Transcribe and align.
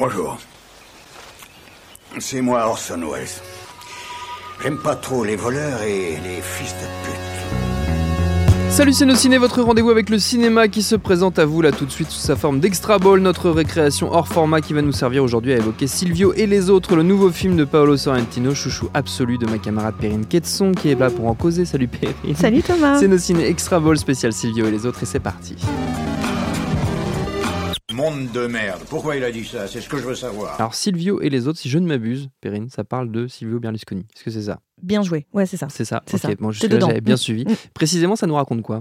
Bonjour. 0.00 0.38
C'est 2.20 2.40
moi 2.40 2.66
Orson 2.66 3.02
Welles. 3.12 3.28
J'aime 4.62 4.78
pas 4.78 4.96
trop 4.96 5.24
les 5.24 5.36
voleurs 5.36 5.82
et 5.82 6.18
les 6.24 6.40
fils 6.40 6.72
de 6.72 6.86
pute. 7.04 8.70
Salut 8.70 8.94
Ciné, 8.94 9.36
votre 9.36 9.60
rendez-vous 9.60 9.90
avec 9.90 10.08
le 10.08 10.18
cinéma 10.18 10.68
qui 10.68 10.82
se 10.82 10.96
présente 10.96 11.38
à 11.38 11.44
vous 11.44 11.60
là 11.60 11.70
tout 11.70 11.84
de 11.84 11.90
suite 11.90 12.08
sous 12.08 12.18
sa 12.18 12.34
forme 12.34 12.60
d'Extra 12.60 12.98
Ball, 12.98 13.20
notre 13.20 13.50
récréation 13.50 14.10
hors 14.10 14.26
format 14.26 14.62
qui 14.62 14.72
va 14.72 14.80
nous 14.80 14.92
servir 14.92 15.22
aujourd'hui 15.22 15.52
à 15.52 15.58
évoquer 15.58 15.86
Silvio 15.86 16.32
et 16.32 16.46
les 16.46 16.70
autres, 16.70 16.96
le 16.96 17.02
nouveau 17.02 17.30
film 17.30 17.56
de 17.56 17.64
Paolo 17.66 17.98
Sorrentino, 17.98 18.54
chouchou 18.54 18.88
absolu 18.94 19.36
de 19.36 19.44
ma 19.44 19.58
camarade 19.58 19.96
Perrine 20.00 20.24
Quetzon 20.24 20.72
qui 20.72 20.88
est 20.88 20.98
là 20.98 21.10
pour 21.10 21.26
en 21.26 21.34
causer. 21.34 21.66
Salut 21.66 21.88
Perrine. 21.88 22.36
Salut 22.36 22.62
Thomas. 22.62 22.98
C'est 22.98 23.08
nos 23.08 23.18
ciné 23.18 23.46
Extra 23.48 23.78
Ball 23.78 23.98
spécial 23.98 24.32
Silvio 24.32 24.66
et 24.66 24.70
les 24.70 24.86
autres 24.86 25.02
et 25.02 25.06
c'est 25.06 25.20
parti. 25.20 25.56
Monde 28.00 28.32
de 28.32 28.46
merde. 28.46 28.80
Pourquoi 28.88 29.16
il 29.16 29.24
a 29.24 29.30
dit 29.30 29.44
ça? 29.44 29.66
C'est 29.68 29.82
ce 29.82 29.88
que 29.90 29.98
je 29.98 30.04
veux 30.04 30.14
savoir. 30.14 30.54
Alors 30.58 30.74
Silvio 30.74 31.20
et 31.20 31.28
les 31.28 31.46
autres, 31.46 31.58
si 31.58 31.68
je 31.68 31.78
ne 31.78 31.86
m'abuse, 31.86 32.30
Perrine, 32.40 32.70
ça 32.70 32.82
parle 32.82 33.12
de 33.12 33.26
Silvio 33.26 33.60
Berlusconi. 33.60 34.06
Est-ce 34.16 34.24
que 34.24 34.30
c'est 34.30 34.40
ça? 34.44 34.60
Bien 34.82 35.02
joué, 35.02 35.26
ouais 35.34 35.44
c'est 35.44 35.58
ça. 35.58 35.68
C'est 35.68 35.84
ça, 35.84 36.02
C'est 36.06 36.14
ok, 36.16 36.22
ça. 36.22 36.34
bon 36.40 36.50
jusque-là 36.50 36.80
j'avais 36.80 37.02
bien 37.02 37.18
suivi. 37.18 37.44
Mm. 37.44 37.54
Précisément, 37.74 38.16
ça 38.16 38.26
nous 38.26 38.36
raconte 38.36 38.62
quoi? 38.62 38.80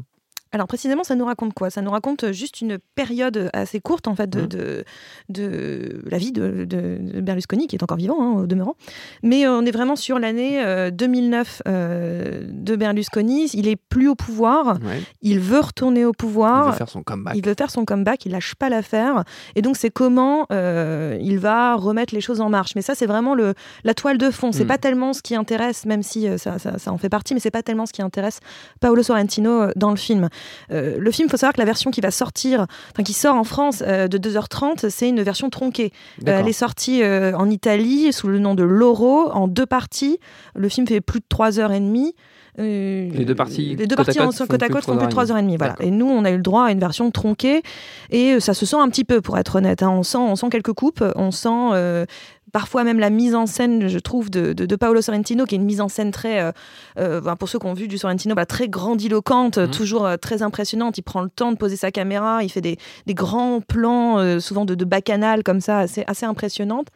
Alors 0.51 0.67
précisément, 0.67 1.03
ça 1.03 1.15
nous 1.15 1.25
raconte 1.25 1.53
quoi? 1.53 1.69
Ça 1.69 1.81
nous 1.81 1.91
raconte 1.91 2.23
euh, 2.23 2.31
juste 2.31 2.61
une 2.61 2.79
période 2.95 3.49
assez 3.53 3.79
courte 3.79 4.07
en 4.07 4.15
fait 4.15 4.29
de, 4.29 4.41
Mhm. 4.41 4.47
de, 4.47 4.83
de 5.29 6.01
la 6.09 6.17
vie 6.17 6.31
de, 6.31 6.65
de- 6.65 7.21
Berlusconi, 7.21 7.67
qui 7.67 7.75
est 7.75 7.83
encore 7.83 7.97
vivant 7.97 8.17
hein, 8.19 8.41
au 8.41 8.47
demeurant. 8.47 8.75
Mais 9.21 9.45
euh, 9.45 9.51
on 9.51 9.65
est 9.65 9.71
vraiment 9.71 9.95
sur 9.95 10.17
l'année 10.17 10.63
euh, 10.63 10.89
2009 10.91 11.61
euh, 11.67 12.41
de 12.49 12.75
Berlusconi. 12.75 13.47
Il 13.53 13.67
est 13.67 13.75
plus 13.75 14.07
au 14.07 14.15
pouvoir, 14.15 14.79
Ouais. 14.83 15.01
il 15.21 15.39
veut 15.39 15.59
retourner 15.59 16.05
au 16.05 16.11
Il 16.11 16.15
pouvoir. 16.17 16.71
veut 16.71 16.77
faire 16.77 16.89
son 16.89 17.03
comeback. 17.03 17.35
Il 17.35 17.45
veut 17.45 17.53
faire 17.55 17.69
son 17.69 17.85
comeback, 17.85 18.25
il 18.25 18.31
lâche 18.31 18.55
pas 18.55 18.69
l'affaire. 18.69 19.23
Et 19.55 19.61
donc, 19.61 19.77
c'est 19.77 19.91
comment 19.91 20.47
euh, 20.51 21.17
il 21.21 21.37
va 21.37 21.75
remettre 21.75 22.13
les 22.15 22.21
choses 22.21 22.41
en 22.41 22.49
marche. 22.49 22.71
Mais 22.75 22.81
ça, 22.81 22.95
c'est 22.95 23.05
vraiment 23.05 23.35
le, 23.35 23.53
la 23.83 23.93
toile 23.93 24.17
de 24.17 24.31
fond. 24.31 24.51
C'est 24.51 24.63
Mm. 24.63 24.67
pas 24.67 24.77
tellement 24.79 25.13
ce 25.13 25.21
qui 25.21 25.35
intéresse, 25.35 25.85
même 25.85 26.01
si 26.03 26.27
euh, 26.27 26.37
ça, 26.37 26.57
ça- 26.59 26.77
ça 26.79 26.91
en 26.91 26.97
fait 26.97 27.09
partie, 27.09 27.33
mais 27.33 27.39
c'est 27.39 27.51
pas 27.51 27.61
tellement 27.63 27.85
ce 27.85 27.93
qui 27.93 28.01
intéresse 28.01 28.39
Paolo 28.79 29.03
Sorrentino 29.03 29.61
euh, 29.61 29.71
dans 29.75 29.91
le 29.91 29.95
film. 29.97 30.27
Euh, 30.71 30.97
le 30.99 31.11
film, 31.11 31.27
il 31.27 31.31
faut 31.31 31.37
savoir 31.37 31.53
que 31.53 31.59
la 31.59 31.65
version 31.65 31.91
qui 31.91 32.01
va 32.01 32.11
sortir, 32.11 32.65
enfin, 32.93 33.03
qui 33.03 33.13
sort 33.13 33.35
en 33.35 33.43
France 33.43 33.83
euh, 33.85 34.07
de 34.07 34.17
2h30, 34.17 34.89
c'est 34.89 35.09
une 35.09 35.21
version 35.21 35.49
tronquée. 35.49 35.91
Euh, 36.27 36.39
elle 36.39 36.47
est 36.47 36.53
sortie 36.53 37.01
en 37.03 37.49
Italie 37.49 38.11
sous 38.13 38.27
le 38.27 38.39
nom 38.39 38.55
de 38.55 38.63
Loro 38.63 39.29
en 39.31 39.47
deux 39.47 39.65
parties. 39.65 40.19
Le 40.55 40.69
film 40.69 40.87
fait 40.87 41.01
plus 41.01 41.19
de 41.19 41.25
3h30. 41.29 42.13
Euh, 42.57 43.09
Les 43.13 43.25
deux 43.25 43.35
parties 43.35 43.75
les 43.77 43.87
deux 43.87 43.95
côte 43.95 44.09
à 44.09 44.13
parties 44.13 44.19
côte 44.19 44.35
font 44.35 44.47
côte 44.47 44.63
à 44.63 44.65
plus 44.65 44.69
de 44.69 44.73
côte 44.73 44.83
font 44.85 44.97
plus 44.97 45.07
de 45.07 45.11
3h30. 45.13 45.27
3h30. 45.47 45.57
Voilà. 45.57 45.75
Et 45.79 45.91
nous, 45.91 46.07
on 46.07 46.25
a 46.25 46.31
eu 46.31 46.35
le 46.35 46.41
droit 46.41 46.65
à 46.65 46.71
une 46.71 46.79
version 46.79 47.09
tronquée 47.11 47.61
et 48.09 48.39
ça 48.39 48.53
se 48.53 48.65
sent 48.65 48.75
un 48.75 48.89
petit 48.89 49.05
peu, 49.05 49.21
pour 49.21 49.37
être 49.37 49.55
honnête. 49.57 49.81
hein. 49.83 49.89
On, 49.91 50.03
sent, 50.03 50.17
on 50.17 50.35
sent 50.35 50.47
quelques 50.51 50.73
coupes, 50.73 51.03
on 51.15 51.31
sent 51.31 51.47
euh, 51.49 52.05
parfois 52.51 52.83
même 52.83 52.99
la 52.99 53.09
mise 53.09 53.35
en 53.35 53.45
scène, 53.45 53.87
je 53.87 53.99
trouve, 53.99 54.29
de, 54.29 54.53
de, 54.53 54.65
de 54.65 54.75
Paolo 54.75 55.01
Sorrentino, 55.01 55.45
qui 55.45 55.55
est 55.55 55.57
une 55.57 55.65
mise 55.65 55.81
en 55.81 55.87
scène 55.89 56.11
très, 56.11 56.41
euh, 56.41 56.51
euh, 56.97 57.35
pour 57.35 57.47
ceux 57.49 57.59
qui 57.59 57.65
ont 57.65 57.73
vu 57.73 57.87
du 57.87 57.97
Sorrentino, 57.97 58.35
bah, 58.35 58.45
très 58.45 58.67
grandiloquente, 58.67 59.57
Mhm. 59.57 59.71
toujours 59.71 60.05
euh, 60.05 60.17
très 60.17 60.41
impressionnante. 60.43 60.97
Il 60.97 61.03
prend 61.03 61.21
le 61.21 61.29
temps 61.29 61.51
de 61.51 61.57
poser 61.57 61.75
sa 61.75 61.91
caméra, 61.91 62.43
il 62.43 62.49
fait 62.49 62.61
des, 62.61 62.77
des 63.05 63.13
grands 63.13 63.61
plans, 63.61 64.19
euh, 64.19 64.39
souvent 64.39 64.65
de, 64.65 64.75
de 64.75 64.85
bacchanal 64.85 65.43
comme 65.43 65.61
ça, 65.61 65.79
assez, 65.79 66.03
assez 66.07 66.25
impressionnantes, 66.25 66.87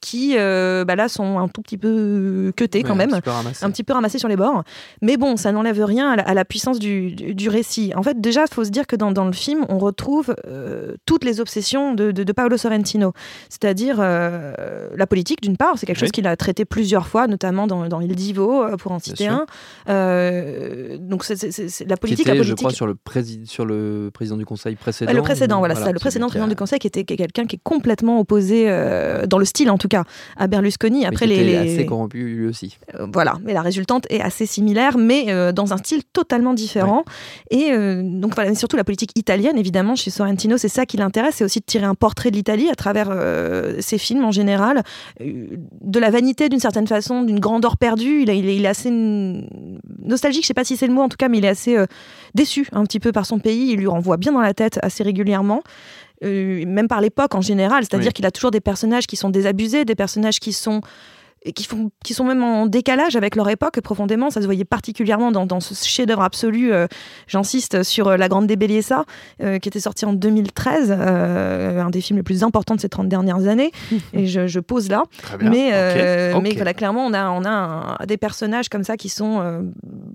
qui 0.00 0.34
euh, 0.38 0.84
bah, 0.84 0.94
là 0.96 1.08
sont 1.08 1.38
un 1.38 1.48
tout 1.48 1.60
petit 1.60 1.76
peu 1.78 2.52
cutés 2.56 2.82
quand 2.82 2.90
Ouais, 2.92 3.06
même 3.06 3.14
un 3.14 3.20
petit 3.20 3.64
un 3.64 3.70
petit 3.70 3.82
peu 3.84 3.92
ramassé 3.92 4.18
sur 4.18 4.28
les 4.28 4.36
bords. 4.36 4.62
Mais 5.02 5.16
bon, 5.16 5.36
ça 5.36 5.50
n'enlève 5.52 5.82
rien 5.84 6.10
à 6.12 6.16
la, 6.16 6.22
à 6.22 6.34
la 6.34 6.44
puissance 6.44 6.78
du, 6.78 7.10
du- 7.12 7.34
du 7.34 7.48
récit. 7.48 7.92
En 7.96 8.02
fait, 8.02 8.20
déjà, 8.20 8.44
il 8.48 8.54
faut 8.54 8.64
se 8.64 8.70
dire 8.70 8.86
que 8.86 8.94
dans, 8.96 9.10
dans 9.12 9.24
le 9.24 9.32
film, 9.32 9.66
on 9.68 9.78
retrouve 9.78 10.34
euh, 10.46 10.94
toutes 11.04 11.24
les 11.24 11.40
obsessions 11.40 11.94
de, 11.94 12.12
de- 12.12 12.22
de 12.22 12.32
Paolo 12.32 12.56
Sorrentino. 12.56 13.12
C'est-à-dire 13.48 13.96
euh, 14.00 14.88
la 14.96 15.06
politique, 15.06 15.40
d'une 15.42 15.56
part, 15.56 15.72
c'est 15.76 15.86
quelque 15.86 15.96
Oui. 15.96 16.00
chose 16.06 16.12
qu'il 16.12 16.26
a 16.26 16.36
traité 16.36 16.64
plusieurs 16.64 17.06
fois, 17.08 17.26
notamment 17.26 17.66
dans, 17.66 17.88
dans 17.88 18.00
Il 18.00 18.14
Divo, 18.14 18.62
euh, 18.64 18.76
pour 18.76 18.92
en 18.92 18.98
citer 19.00 19.26
un. 19.26 19.46
Euh, 20.08 20.96
donc, 20.98 21.24
c'est, 21.24 21.34
la 21.88 21.96
politique, 21.96 22.26
était, 22.26 22.36
la 22.36 22.42
je 22.42 22.52
politique. 22.52 22.56
crois, 22.58 22.70
sur 22.72 22.86
le, 22.86 22.96
sur 23.44 23.64
le 23.66 24.10
président 24.12 24.36
du 24.36 24.46
conseil 24.46 24.76
précédent. 24.76 25.12
Le 25.12 25.22
précédent, 25.22 25.58
voilà, 25.58 25.74
c'est 25.74 25.82
ça, 25.84 25.92
le 25.92 25.98
précédent 25.98 26.26
président 26.28 26.48
du 26.48 26.56
conseil 26.56 26.78
qui 26.78 26.86
était 26.86 27.04
quelqu'un 27.04 27.46
qui 27.46 27.56
est 27.56 27.60
complètement 27.62 28.20
opposé, 28.20 28.66
euh, 28.68 29.26
dans 29.26 29.38
le 29.38 29.44
style 29.44 29.70
en 29.70 29.78
tout 29.78 29.88
cas, 29.88 29.97
à 30.36 30.46
Berlusconi. 30.46 31.00
mais 31.00 31.06
Après, 31.06 31.26
qui 31.26 31.32
les, 31.34 31.40
était 31.42 31.44
les- 31.64 31.74
assez 31.74 31.86
corrompu 31.86 32.22
lui 32.22 32.46
aussi. 32.46 32.78
Euh, 32.94 33.06
voilà, 33.12 33.34
mais 33.44 33.52
la 33.52 33.62
résultante 33.62 34.06
est 34.10 34.20
assez 34.20 34.46
similaire, 34.46 34.98
mais 34.98 35.26
euh, 35.28 35.52
dans 35.52 35.72
un 35.72 35.76
style 35.78 36.02
totalement 36.12 36.54
différent. 36.54 37.04
Et 37.50 37.70
euh, 37.72 38.02
donc 38.02 38.34
voilà, 38.34 38.50
mais 38.50 38.56
surtout 38.56 38.76
la 38.76 38.84
politique 38.84 39.12
italienne, 39.16 39.56
évidemment, 39.58 39.94
chez 39.96 40.10
Sorrentino, 40.10 40.56
c'est 40.58 40.68
ça 40.68 40.86
qui 40.86 40.96
l'intéresse, 40.96 41.36
c'est 41.36 41.44
aussi 41.44 41.60
de 41.60 41.64
tirer 41.64 41.84
un 41.86 41.94
portrait 41.94 42.30
de 42.30 42.36
l'Italie 42.36 42.68
à 42.70 42.74
travers 42.74 43.08
ses 43.80 43.98
films 43.98 44.24
en 44.24 44.30
général, 44.32 44.82
de 45.20 45.98
la 45.98 46.10
vanité 46.10 46.48
d'une 46.48 46.60
certaine 46.60 46.86
façon, 46.86 47.22
d'une 47.22 47.40
grandeur 47.40 47.76
perdue. 47.76 48.22
Il, 48.22 48.30
est, 48.30 48.38
il 48.38 48.64
est 48.64 48.68
assez 48.68 48.90
nostalgique, 50.02 50.42
je 50.42 50.48
sais 50.48 50.54
pas 50.54 50.64
si 50.64 50.76
c'est 50.76 50.86
le 50.86 50.92
mot 50.92 51.02
en 51.02 51.08
tout 51.08 51.16
cas, 51.16 51.28
mais 51.28 51.38
il 51.38 51.44
est 51.44 51.48
assez 51.48 51.76
déçu 52.34 52.66
un 52.72 52.84
petit 52.84 53.00
peu 53.00 53.12
par 53.12 53.26
son 53.26 53.38
pays. 53.38 53.70
Il 53.72 53.78
lui 53.78 53.86
renvoie 53.86 54.16
bien 54.16 54.32
dans 54.32 54.40
la 54.40 54.54
tête 54.54 54.78
assez 54.82 55.02
régulièrement. 55.02 55.62
Euh, 56.24 56.64
même 56.66 56.88
par 56.88 57.00
l'époque 57.00 57.34
en 57.36 57.40
général, 57.40 57.84
c'est-à-dire 57.84 58.08
Oui. 58.08 58.12
qu'il 58.12 58.26
a 58.26 58.30
toujours 58.32 58.50
des 58.50 58.60
personnages 58.60 59.06
qui 59.06 59.14
sont 59.16 59.30
désabusés, 59.30 59.84
des 59.84 59.94
personnages 59.94 60.40
qui 60.40 60.52
sont 60.52 60.80
qui, 61.54 61.62
font, 61.64 61.92
qui 62.04 62.14
sont 62.14 62.24
même 62.24 62.42
en 62.42 62.66
décalage 62.66 63.14
avec 63.14 63.36
leur 63.36 63.48
époque 63.48 63.80
profondément. 63.80 64.28
Ça 64.28 64.40
se 64.40 64.46
voyait 64.46 64.64
particulièrement 64.64 65.30
dans, 65.30 65.46
dans 65.46 65.60
ce 65.60 65.72
chef-d'œuvre 65.86 66.22
absolu, 66.22 66.72
euh, 66.72 66.88
j'insiste, 67.28 67.84
sur 67.84 68.08
euh, 68.08 68.16
La 68.16 68.28
Grande 68.28 68.48
Débelliessa, 68.48 69.04
euh, 69.40 69.60
qui 69.60 69.68
était 69.68 69.78
sorti 69.78 70.04
en 70.04 70.12
2013, 70.12 70.92
euh, 70.98 71.80
un 71.80 71.90
des 71.90 72.00
films 72.00 72.16
les 72.18 72.22
plus 72.24 72.42
importants 72.42 72.74
de 72.74 72.80
ces 72.80 72.88
30 72.88 73.08
dernières 73.08 73.46
années. 73.46 73.70
et 74.12 74.26
je, 74.26 74.48
je 74.48 74.58
pose 74.58 74.88
là. 74.88 75.04
Mais, 75.40 75.70
euh, 75.72 76.34
Ok, 76.34 76.42
mais 76.42 76.54
voilà, 76.54 76.74
clairement, 76.74 77.06
on 77.06 77.14
a, 77.14 77.30
on 77.30 77.44
a 77.44 77.96
un- 78.00 78.06
des 78.06 78.16
personnages 78.16 78.68
comme 78.68 78.82
ça 78.82 78.96
qui 78.96 79.08
sont 79.08 79.62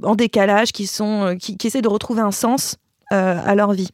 en 0.03 0.16
décalage, 0.16 0.74
qui, 0.74 0.85
sont, 0.88 1.38
qui, 1.40 1.56
qui 1.56 1.68
essaient 1.68 1.81
de 1.81 1.88
retrouver 1.88 2.20
un 2.22 2.31
sens 2.31 2.75
à 3.12 3.53
leur 3.56 3.72
vie. 3.74 3.90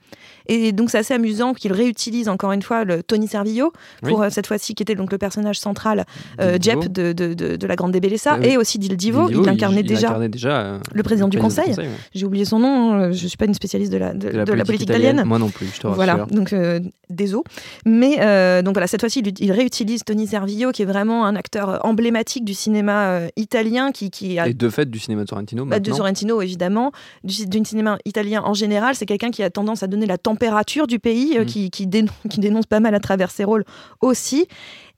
Et 0.52 0.72
donc, 0.72 0.90
c'est 0.90 0.98
assez 0.98 1.14
amusant 1.14 1.54
qu'il 1.54 1.72
réutilise 1.74 2.28
encore 2.28 2.52
une 2.52 2.64
fois 2.64 2.84
le 2.84 3.04
Tony 3.04 3.28
Servillo, 3.28 3.72
pour 4.02 4.20
Oui. 4.20 4.26
euh, 4.26 4.30
cette 4.32 4.48
fois-ci, 4.48 4.74
qui 4.74 4.82
était 4.84 4.96
donc 4.96 5.12
le 5.12 5.18
personnage 5.20 5.60
central, 5.60 6.06
euh. 6.42 6.58
Jep 6.60 6.80
de, 6.92 7.14
de, 7.14 7.34
de, 7.36 7.56
de 7.56 7.68
La 7.68 7.76
Grande 7.76 7.92
Débellessa, 7.92 8.34
Ah 8.34 8.40
oui. 8.42 8.48
et 8.50 8.58
aussi 8.58 8.80
d'Il 8.80 8.98
Divo. 8.98 9.30
Il 9.30 9.48
incarnait 9.48 9.82
il 9.82 9.88
déjà 9.88 10.08
incarnait 10.09 10.28
déjà 10.30 10.59
euh, 10.62 10.80
le 10.92 11.04
président 11.04 11.28
du 11.28 11.38
Conseil. 11.38 11.74
ouais. 11.76 11.88
J'ai 12.16 12.26
oublié 12.26 12.46
son 12.46 12.58
nom, 12.59 12.94
euh, 12.94 13.12
je 13.12 13.28
suis 13.28 13.38
pas 13.38 13.46
une 13.46 13.54
spécialiste 13.54 13.92
de 13.92 13.98
la, 13.98 14.14
de, 14.14 14.28
la, 14.30 14.46
politique 14.66 14.90
italienne. 14.90 15.24
Moi 15.26 15.38
non 15.38 15.50
plus, 15.50 15.68
je 15.68 15.80
te 15.82 15.88
rassure. 15.88 15.96
Voilà, 15.96 16.26
donc 16.32 16.52
euh, 16.54 16.80
désolé. 17.12 17.44
Mais 17.86 18.18
donc 18.64 18.74
voilà, 18.74 18.88
cette 18.88 19.02
fois-ci, 19.02 19.20
il, 19.20 19.34
il 19.40 19.52
réutilise 19.52 20.04
Tony 20.04 20.26
Servillo, 20.26 20.72
qui 20.72 20.82
est 20.82 20.86
vraiment 20.86 21.26
un 21.26 21.36
acteur 21.36 21.86
emblématique 21.86 22.44
du 22.44 22.56
cinéma 22.56 23.22
italien, 23.36 23.92
qui, 23.92 24.09
qui 24.09 24.40
a 24.40 24.48
Et 24.48 24.54
de 24.54 24.70
fait 24.70 24.90
du 24.90 24.98
cinéma 24.98 25.24
de 25.24 25.30
Sorrentino 25.30 25.66
bah, 25.66 25.80
de. 25.80 25.94
Sorrentino 25.94 26.42
évidemment, 26.42 26.92
du, 27.24 27.46
du 27.46 27.66
cinéma 27.66 27.98
italien 28.06 28.42
en 28.44 28.54
général. 28.54 28.96
C'est 28.96 29.06
quelqu'un 29.06 29.30
qui 29.32 29.44
a 29.44 29.50
tendance 29.52 29.84
à 29.84 29.88
donner 29.88 30.06
la 30.08 30.18
température 30.18 30.39
du 30.88 31.00
pays, 31.00 31.36
euh, 31.38 31.42
Mhm. 31.42 31.46
qui, 31.46 31.70
qui, 31.72 31.88
dénonce, 31.88 32.12
qui 32.30 32.40
dénonce 32.40 32.66
pas 32.66 32.80
mal 32.80 32.96
à 32.96 33.00
travers 33.00 33.32
ses 33.32 33.44
rôles 33.44 33.64
aussi. 34.02 34.48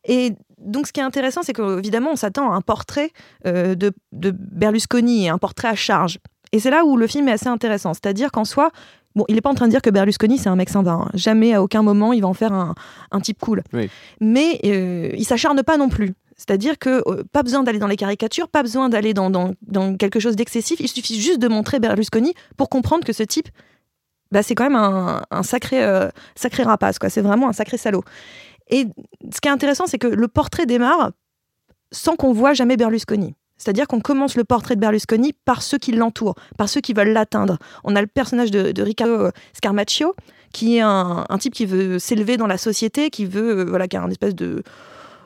Et 0.05 0.33
donc, 0.59 0.87
ce 0.87 0.93
qui 0.93 0.99
est 0.99 1.03
intéressant, 1.03 1.41
c'est 1.43 1.53
qu'évidemment, 1.53 2.11
on 2.11 2.15
s'attend 2.15 2.51
à 2.51 2.55
un 2.55 2.61
portrait 2.61 3.11
euh, 3.47 3.75
de, 3.75 3.91
de 4.11 4.31
Berlusconi 4.31 5.29
un 5.29 5.37
portrait 5.37 5.67
à 5.67 5.75
charge. 5.75 6.19
Et 6.51 6.59
c'est 6.59 6.69
là 6.71 6.85
où 6.85 6.97
le 6.97 7.07
film 7.07 7.27
est 7.27 7.33
assez 7.33 7.47
intéressant. 7.47 7.93
C'est-à-dire 7.93 8.31
qu'en 8.31 8.45
soi, 8.45 8.71
bon, 9.15 9.23
il 9.29 9.35
n'est 9.35 9.41
pas 9.41 9.49
en 9.49 9.53
train 9.55 9.67
de 9.67 9.71
dire 9.71 9.81
que 9.81 9.89
Berlusconi, 9.89 10.37
c'est 10.37 10.49
un 10.49 10.55
mec 10.55 10.69
sympa. 10.69 10.91
hein. 10.91 11.09
Jamais, 11.13 11.53
à 11.53 11.61
aucun 11.63 11.81
moment, 11.81 12.13
il 12.13 12.21
va 12.21 12.27
en 12.27 12.33
faire 12.33 12.51
un, 12.53 12.75
un 13.11 13.19
type 13.21 13.39
cool. 13.39 13.63
Oui. 13.73 13.89
Mais 14.19 14.59
euh, 14.65 15.11
il 15.17 15.25
s'acharne 15.25 15.61
pas 15.63 15.77
non 15.77 15.89
plus. 15.89 16.13
C'est-à-dire 16.35 16.79
que 16.79 17.03
euh, 17.07 17.23
pas 17.31 17.43
besoin 17.43 17.61
d'aller 17.63 17.77
dans 17.79 17.87
les 17.87 17.95
caricatures, 17.95 18.47
pas 18.49 18.63
besoin 18.63 18.89
d'aller 18.89 19.13
dans, 19.13 19.29
dans, 19.29 19.53
dans 19.61 19.95
quelque 19.95 20.19
chose 20.19 20.35
d'excessif. 20.35 20.79
Il 20.79 20.87
suffit 20.87 21.21
juste 21.21 21.39
de 21.39 21.47
montrer 21.47 21.79
Berlusconi 21.79 22.33
pour 22.57 22.67
comprendre 22.69 23.05
que 23.05 23.13
ce 23.13 23.21
type, 23.23 23.47
bah, 24.31 24.43
c'est 24.43 24.55
quand 24.55 24.69
même 24.69 24.75
un, 24.75 25.43
sacré, 25.43 25.83
euh, 25.83 26.09
sacré 26.35 26.63
rapace. 26.63 26.99
quoi. 26.99 27.09
C'est 27.09 27.21
vraiment 27.21 27.49
un 27.49 27.53
sacré 27.53 27.77
salaud. 27.77 28.03
Et 28.69 28.87
ce 29.33 29.41
qui 29.41 29.49
est 29.49 29.51
intéressant, 29.51 29.85
c'est 29.87 29.97
que 29.97 30.07
le 30.07 30.27
portrait 30.27 30.65
démarre 30.65 31.11
sans 31.91 32.15
qu'on 32.15 32.31
voit 32.31 32.53
jamais 32.53 32.77
Berlusconi. 32.77 33.35
C'est-à-dire 33.57 33.87
qu'on 33.87 33.99
commence 33.99 34.35
le 34.35 34.43
portrait 34.43 34.75
de 34.75 34.79
Berlusconi 34.79 35.33
par 35.45 35.61
ceux 35.61 35.77
qui 35.77 35.91
l'entourent, 35.91 36.35
par 36.57 36.67
ceux 36.67 36.81
qui 36.81 36.93
veulent 36.93 37.11
l'atteindre. 37.11 37.57
On 37.83 37.95
a 37.95 38.01
le 38.01 38.07
personnage 38.07 38.49
de, 38.49 38.71
de 38.71 38.81
Riccardo 38.81 39.29
Scarmaccio, 39.53 40.15
qui 40.51 40.77
est 40.77 40.81
un, 40.81 41.25
un 41.29 41.37
type 41.37 41.53
qui 41.53 41.65
veut 41.65 41.99
s'élever 41.99 42.37
dans 42.37 42.47
la 42.47 42.57
société, 42.57 43.09
qui 43.09 43.25
veut, 43.25 43.59
euh, 43.59 43.65
voilà, 43.65 43.87
qui 43.87 43.97
a 43.97 44.01
un 44.01 44.09
espèce 44.09 44.35
de 44.35 44.63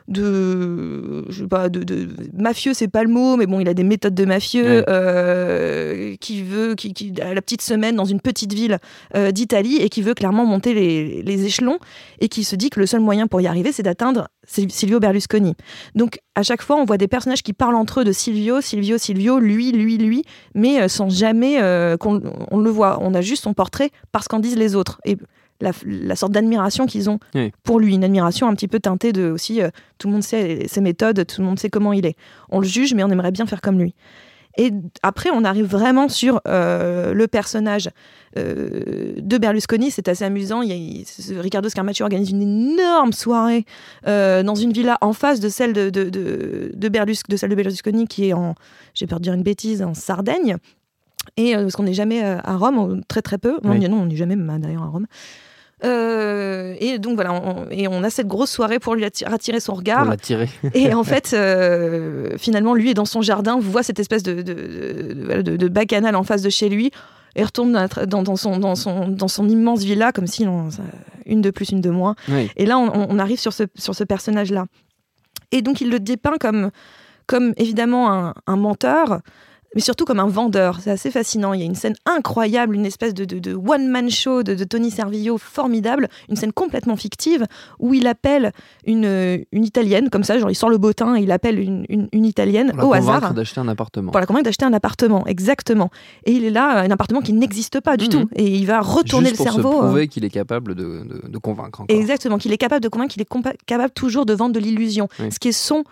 de 0.07 1.25
je 1.29 1.41
sais 1.43 1.47
pas 1.47 1.69
de, 1.69 1.83
de- 1.83 2.07
mafieux 2.33 2.73
c'est 2.73 2.87
pas 2.87 3.03
le 3.03 3.09
mot 3.09 3.37
mais 3.37 3.45
bon 3.47 3.59
il 3.59 3.67
a 3.67 3.73
des 3.73 3.83
méthodes 3.83 4.13
de 4.15 4.25
mafieux 4.25 4.63
Ouais. 4.65 4.85
euh, 4.87 6.15
qui 6.19 6.43
veut 6.43 6.75
qui, 6.75 6.93
qui 6.93 7.13
a 7.21 7.33
la 7.33 7.41
petite 7.41 7.61
semaine 7.61 7.95
dans 7.95 8.05
une 8.05 8.19
petite 8.21 8.53
ville 8.53 8.77
euh, 9.15 9.31
d'Italie 9.31 9.77
et 9.77 9.89
qui 9.89 10.01
veut 10.01 10.13
clairement 10.13 10.45
monter 10.45 10.73
les, 10.73 11.21
les 11.21 11.45
échelons 11.45 11.79
et 12.19 12.27
qui 12.29 12.43
se 12.43 12.55
dit 12.55 12.69
que 12.69 12.79
le 12.79 12.85
seul 12.85 12.99
moyen 13.01 13.27
pour 13.27 13.41
y 13.41 13.47
arriver 13.47 13.71
c'est 13.71 13.83
d'atteindre 13.83 14.27
Sil- 14.45 14.69
Silvio 14.71 14.99
Berlusconi. 14.99 15.55
Donc 15.95 16.19
à 16.35 16.43
chaque 16.43 16.61
fois 16.61 16.75
on 16.75 16.85
voit 16.85 16.97
des 16.97 17.07
personnages 17.07 17.41
qui 17.43 17.53
parlent 17.53 17.75
entre 17.75 18.01
eux 18.01 18.03
de 18.03 18.11
Silvio 18.11 18.61
Silvio 18.61 18.97
Silvio 18.97 19.39
lui 19.39 19.71
lui 19.71 19.97
lui 19.97 20.23
mais 20.53 20.81
euh, 20.81 20.87
sans 20.87 21.09
jamais 21.09 21.61
euh, 21.61 21.97
qu'on 21.97 22.21
on 22.51 22.59
le 22.59 22.69
voit. 22.69 22.99
On 23.01 23.13
a 23.13 23.21
juste 23.21 23.43
son 23.43 23.53
portrait 23.53 23.89
parce 24.11 24.27
qu'en 24.27 24.39
disent 24.39 24.55
les 24.57 24.75
autres. 24.75 24.99
Et 25.05 25.17
la, 25.61 25.71
la 25.85 26.15
sorte 26.15 26.31
d'admiration 26.33 26.85
qu'ils 26.85 27.09
ont 27.09 27.19
Oui. 27.33 27.51
pour 27.63 27.79
lui, 27.79 27.93
une 27.95 28.03
admiration 28.03 28.47
un 28.47 28.55
petit 28.55 28.67
peu 28.67 28.79
teintée 28.79 29.13
de 29.13 29.29
aussi 29.31 29.61
euh, 29.61 29.69
tout 29.97 30.07
le 30.07 30.13
monde 30.13 30.23
sait 30.23 30.65
ses 30.67 30.81
méthodes, 30.81 31.25
tout 31.25 31.41
le 31.41 31.47
monde 31.47 31.59
sait 31.59 31.69
comment 31.69 31.93
il 31.93 32.05
est. 32.05 32.15
On 32.49 32.59
le 32.59 32.67
juge, 32.67 32.93
mais 32.93 33.03
on 33.03 33.09
aimerait 33.09 33.31
bien 33.31 33.45
faire 33.45 33.61
comme 33.61 33.79
lui. 33.79 33.95
Et 34.57 34.71
après, 35.03 35.29
on 35.33 35.43
arrive 35.43 35.65
vraiment 35.65 36.07
sur 36.07 36.39
euh, 36.47 37.13
le 37.13 37.27
personnage 37.27 37.89
euh, 38.37 39.13
de 39.17 39.37
Berlusconi. 39.37 39.91
C'est 39.91 40.07
assez 40.07 40.23
amusant. 40.23 40.61
Il 40.61 40.69
y 40.69 40.71
a, 40.71 40.75
il- 40.75 41.69
Scarmaccio 41.69 42.05
organise 42.05 42.29
une 42.31 42.41
énorme 42.41 43.11
soirée 43.11 43.65
euh, 44.07 44.43
dans 44.43 44.55
une 44.55 44.71
villa 44.71 44.97
en 45.01 45.11
face 45.11 45.41
de 45.41 45.49
celle 45.49 45.73
de, 45.73 45.89
de, 45.89 46.09
de, 46.09 46.71
de 46.73 46.89
Berlus- 46.89 47.23
de 47.27 47.35
celle 47.35 47.49
de 47.49 47.55
Berlusconi, 47.55 48.07
qui 48.07 48.29
est 48.29 48.33
en, 48.33 48.55
j'ai 48.93 49.07
peur 49.07 49.19
de 49.19 49.23
dire 49.23 49.33
une 49.33 49.43
bêtise, 49.43 49.81
en 49.81 49.93
Sardaigne. 49.93 50.55
Et 51.37 51.55
euh, 51.55 51.61
parce 51.63 51.75
qu'on 51.75 51.83
n'est 51.83 51.93
jamais 51.93 52.23
euh, 52.23 52.37
à 52.43 52.55
Rome, 52.57 53.01
très 53.07 53.21
très 53.21 53.37
peu. 53.37 53.57
Non, 53.63 53.71
Oui. 53.71 53.79
non, 53.89 54.01
on 54.01 54.05
n'est 54.05 54.15
jamais 54.15 54.35
d'ailleurs 54.35 54.83
à 54.83 54.87
Rome. 54.87 55.07
Euh, 55.83 56.75
et 56.79 56.99
donc 56.99 57.15
voilà, 57.15 57.33
on, 57.33 57.67
et 57.69 57.87
on 57.87 58.01
a 58.03 58.09
cette 58.09 58.27
grosse 58.27 58.49
soirée 58.49 58.79
pour 58.79 58.95
lui 58.95 59.03
atti- 59.03 59.25
attirer 59.25 59.59
son 59.59 59.73
regard. 59.73 60.01
Pour 60.03 60.11
la 60.11 60.17
tirer. 60.17 60.49
Et 60.73 60.93
en 60.93 61.03
fait, 61.03 61.31
euh, 61.33 62.37
finalement, 62.37 62.73
lui 62.73 62.91
est 62.91 62.93
dans 62.93 63.05
son 63.05 63.21
jardin, 63.21 63.59
voit 63.59 63.83
cette 63.83 63.99
espèce 63.99 64.23
de, 64.23 64.41
de, 64.41 65.41
de, 65.41 65.67
bacchanal 65.67 66.15
en 66.15 66.23
face 66.23 66.41
de 66.41 66.49
chez 66.49 66.69
lui, 66.69 66.91
et 67.35 67.43
retourne 67.43 67.87
dans, 68.07 68.35
son, 68.37 68.57
dans, 68.57 68.75
son, 68.75 69.09
dans 69.09 69.27
son 69.27 69.49
immense 69.49 69.83
villa, 69.83 70.11
comme 70.13 70.27
si 70.27 70.47
on- 70.47 70.69
une 71.25 71.41
de 71.41 71.49
plus, 71.51 71.69
une 71.69 71.81
de 71.81 71.89
moins. 71.89 72.15
Oui. 72.29 72.49
Et 72.55 72.65
là, 72.65 72.77
on, 72.77 73.07
on 73.09 73.19
arrive 73.19 73.39
sur 73.39 73.51
ce, 73.51 73.63
sur 73.75 73.93
ce 73.95 74.03
personnage-là. 74.05 74.65
Et 75.51 75.61
donc, 75.61 75.81
il 75.81 75.89
le 75.89 75.99
dépeint 75.99 76.37
comme, 76.39 76.71
comme 77.27 77.53
évidemment 77.57 78.11
un, 78.13 78.33
un 78.47 78.55
menteur, 78.55 79.19
mais 79.75 79.81
surtout 79.81 80.05
comme 80.05 80.19
un 80.19 80.27
vendeur. 80.27 80.79
C'est 80.81 80.91
assez 80.91 81.11
fascinant. 81.11 81.53
Il 81.53 81.59
y 81.59 81.63
a 81.63 81.65
une 81.65 81.75
scène 81.75 81.95
incroyable, 82.05 82.75
une 82.75 82.85
espèce 82.85 83.13
de, 83.13 83.25
de- 83.25 83.39
de 83.39 83.53
one-man 83.53 84.09
show 84.09 84.41
de, 84.43 84.55
de 84.55 84.63
Tony 84.63 84.89
Servillo 84.89 85.37
formidable, 85.37 86.07
une 86.29 86.35
scène 86.35 86.53
complètement 86.53 86.95
fictive, 86.95 87.45
où 87.79 87.93
il 87.93 88.07
appelle 88.07 88.51
une, 88.85 89.43
une 89.51 89.63
Italienne, 89.65 90.09
comme 90.09 90.23
ça, 90.23 90.37
genre 90.39 90.49
il 90.49 90.55
sort 90.55 90.69
le 90.69 90.77
bottin 90.77 91.15
et 91.15 91.21
il 91.21 91.31
appelle 91.31 91.59
une, 91.59 91.85
une- 91.89 92.07
une 92.11 92.25
Italienne 92.25 92.69
Pour 92.71 92.77
la 92.77 92.85
au 92.85 92.89
convaincre 93.01 93.17
hasard. 93.17 93.33
d'acheter 93.33 93.59
un 93.61 93.67
appartement. 93.67 94.11
Pour 94.11 94.19
la 94.19 94.25
convaincre 94.25 94.45
d'acheter 94.45 94.65
un 94.65 94.73
appartement, 94.73 95.25
exactement. 95.27 95.89
Et 96.25 96.31
il 96.31 96.45
est 96.45 96.49
là, 96.49 96.79
un 96.81 96.91
appartement 96.91 97.21
qui 97.21 97.33
n'existe 97.33 97.79
pas 97.81 97.97
du 97.97 98.05
Mhm. 98.05 98.11
tout. 98.11 98.29
Et 98.35 98.47
il 98.55 98.65
va 98.65 98.79
retourner 98.81 99.29
Juste 99.29 99.39
le 99.41 99.45
pour 99.45 99.53
cerveau. 99.53 99.71
se 99.71 99.77
euh, 99.77 99.79
prouver 99.87 100.07
qu'il 100.07 100.23
est 100.25 100.29
capable 100.29 100.75
de, 100.75 101.37
convaincre 101.41 101.81
encore. 101.81 101.95
Exactement, 101.95 102.37
qu'il 102.37 102.51
est 102.53 102.57
capable 102.57 102.81
de 102.81 102.87
convaincre, 102.89 103.13
qu'il 103.13 103.21
est 103.21 103.29
capable 103.65 103.91
toujours 103.91 104.25
de 104.25 104.33
vendre 104.33 104.53
de 104.53 104.59
l'illusion, 104.59 105.07
Oui. 105.19 105.31
ce 105.31 105.37
qui 105.39 105.49
est 105.49 105.51
son, 105.51 105.83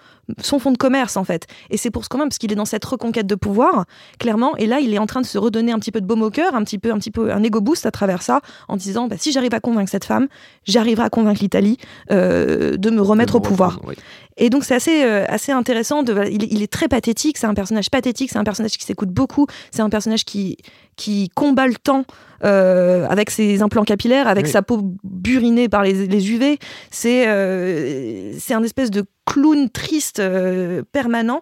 son 0.41 0.59
fond 0.59 0.71
de 0.71 0.77
commerce 0.77 1.17
en 1.17 1.23
fait. 1.23 1.47
Et 1.69 1.77
c'est 1.77 1.91
pour 1.91 2.03
ce 2.03 2.09
quand 2.09 2.17
même, 2.17 2.29
parce 2.29 2.37
qu'il 2.37 2.51
est 2.51 2.55
dans 2.55 2.65
cette 2.65 2.85
reconquête 2.85 3.27
de 3.27 3.35
pouvoir, 3.35 3.85
clairement, 4.19 4.55
et 4.57 4.65
là 4.65 4.79
il 4.79 4.93
est 4.93 4.97
en 4.99 5.05
train 5.05 5.21
de 5.21 5.25
se 5.25 5.37
redonner 5.37 5.71
un 5.71 5.79
petit 5.79 5.91
peu 5.91 5.99
de 6.01 6.05
baume 6.05 6.21
au 6.21 6.29
cœur, 6.29 6.55
un 6.55 6.63
petit 6.63 6.77
peu, 6.79 6.91
un 6.91 6.97
petit 6.97 7.11
peu 7.11 7.31
un 7.33 7.43
ego 7.43 7.59
boost 7.61 7.85
à 7.85 7.91
travers 7.91 8.21
ça, 8.21 8.41
en 8.67 8.77
disant 8.77 9.07
bah, 9.07 9.15
si 9.17 9.31
j'arrive 9.31 9.53
à 9.53 9.59
convaincre 9.59 9.91
cette 9.91 10.05
femme, 10.05 10.27
j'arriverai 10.65 11.05
à 11.05 11.09
convaincre 11.09 11.41
l'Italie 11.41 11.77
euh, 12.11 12.77
de 12.77 12.89
me 12.89 13.01
remettre 13.01 13.33
De 13.33 13.37
au 13.37 13.41
pouvoir. 13.41 13.71
reprendre, 13.75 13.89
oui. 13.89 13.95
Et 14.37 14.49
donc 14.49 14.63
c'est 14.63 14.73
assez, 14.73 15.03
euh, 15.03 15.25
assez 15.27 15.51
intéressant. 15.51 16.01
De, 16.01 16.13
il, 16.31 16.43
est- 16.43 16.47
il 16.51 16.63
est 16.63 16.71
très 16.71 16.87
pathétique, 16.87 17.37
c'est 17.37 17.45
un 17.45 17.53
personnage 17.53 17.91
pathétique, 17.91 18.31
c'est 18.31 18.39
un 18.39 18.43
personnage 18.43 18.71
qui 18.77 18.83
s'écoute 18.83 19.09
beaucoup, 19.09 19.45
c'est 19.69 19.83
un 19.83 19.89
personnage 19.91 20.25
qui, 20.25 20.57
qui 20.95 21.29
combat 21.35 21.67
le 21.67 21.75
temps 21.75 22.05
euh, 22.43 23.07
avec 23.09 23.29
ses 23.31 23.61
implants 23.61 23.83
capillaires, 23.83 24.27
avec 24.27 24.45
Oui. 24.45 24.51
sa 24.51 24.61
peau 24.61 24.81
burinée 25.03 25.69
par 25.69 25.83
les, 25.83 26.07
les 26.07 26.31
UV. 26.31 26.59
C'est 26.91 27.27
euh, 27.27 28.33
c'est 28.39 28.53
un 28.53 28.63
espèce 28.63 28.91
de 28.91 29.03
clown 29.25 29.69
triste 29.69 30.19
euh, 30.19 30.83
permanent. 30.91 31.41